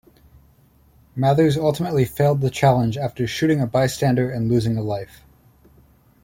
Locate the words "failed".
2.05-2.41